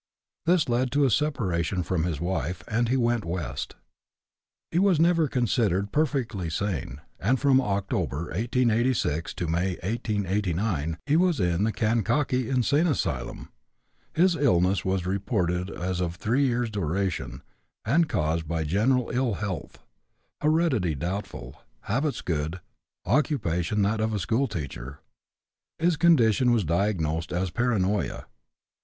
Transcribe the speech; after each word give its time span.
This 0.47 0.67
led 0.67 0.91
to 0.93 1.05
a 1.05 1.11
separation 1.11 1.83
from 1.83 2.05
his 2.05 2.19
wife, 2.19 2.63
and 2.67 2.89
he 2.89 2.97
went 2.97 3.23
West. 3.23 3.75
He 4.71 4.79
was 4.79 4.99
never 4.99 5.27
considered 5.27 5.91
perfectly 5.91 6.49
sane, 6.49 7.01
and 7.19 7.39
from 7.39 7.61
October, 7.61 8.31
1886, 8.33 9.35
to 9.35 9.45
May, 9.47 9.73
1889 9.83 10.97
he 11.05 11.15
was 11.15 11.39
in 11.39 11.65
the 11.65 11.71
Kankakee 11.71 12.49
Insane 12.49 12.87
Asylum. 12.87 13.49
His 14.11 14.35
illness 14.35 14.83
was 14.83 15.05
reported 15.05 15.69
as 15.69 16.01
of 16.01 16.15
three 16.15 16.47
years' 16.47 16.71
duration, 16.71 17.43
and 17.85 18.09
caused 18.09 18.47
by 18.47 18.63
general 18.63 19.11
ill 19.13 19.35
health; 19.35 19.83
heredity 20.41 20.95
doubtful, 20.95 21.61
habits 21.81 22.21
good, 22.21 22.59
occupation 23.05 23.83
that 23.83 24.01
of 24.01 24.15
a 24.15 24.19
schoolteacher. 24.19 24.99
His 25.77 25.95
condition 25.95 26.51
was 26.51 26.63
diagnosed 26.63 27.31
as 27.31 27.51
paranoia. 27.51 28.25